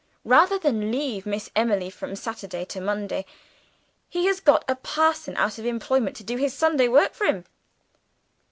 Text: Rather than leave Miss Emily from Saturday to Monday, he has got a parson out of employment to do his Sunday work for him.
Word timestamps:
Rather 0.25 0.57
than 0.57 0.89
leave 0.91 1.27
Miss 1.27 1.51
Emily 1.55 1.91
from 1.91 2.15
Saturday 2.15 2.65
to 2.65 2.81
Monday, 2.81 3.23
he 4.09 4.25
has 4.25 4.39
got 4.39 4.65
a 4.67 4.75
parson 4.75 5.37
out 5.37 5.59
of 5.59 5.65
employment 5.67 6.15
to 6.15 6.23
do 6.23 6.37
his 6.37 6.55
Sunday 6.55 6.87
work 6.87 7.13
for 7.13 7.25
him. 7.25 7.43